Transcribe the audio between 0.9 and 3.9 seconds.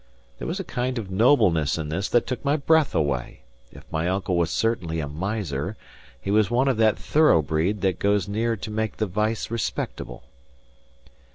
of nobleness in this that took my breath away; if